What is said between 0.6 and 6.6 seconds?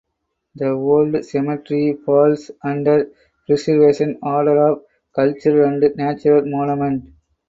old cemetery falls under preservation order of cultural and natural